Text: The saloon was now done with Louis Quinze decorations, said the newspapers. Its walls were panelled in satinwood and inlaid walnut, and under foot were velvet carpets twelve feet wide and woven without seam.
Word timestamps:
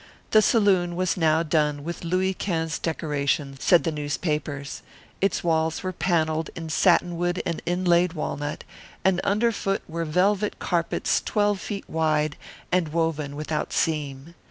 The 0.31 0.41
saloon 0.41 0.95
was 0.95 1.15
now 1.15 1.43
done 1.43 1.83
with 1.83 2.03
Louis 2.03 2.33
Quinze 2.33 2.79
decorations, 2.79 3.63
said 3.63 3.83
the 3.83 3.91
newspapers. 3.91 4.81
Its 5.21 5.43
walls 5.43 5.83
were 5.83 5.93
panelled 5.93 6.49
in 6.55 6.69
satinwood 6.69 7.39
and 7.45 7.61
inlaid 7.67 8.13
walnut, 8.13 8.63
and 9.05 9.21
under 9.23 9.51
foot 9.51 9.83
were 9.87 10.05
velvet 10.05 10.57
carpets 10.57 11.21
twelve 11.23 11.59
feet 11.61 11.87
wide 11.87 12.35
and 12.71 12.87
woven 12.87 13.35
without 13.35 13.71
seam. 13.73 14.33